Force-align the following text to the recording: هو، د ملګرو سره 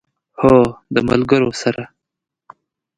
هو، 0.41 0.57
د 0.93 0.95
ملګرو 1.09 1.49
سره 1.61 1.83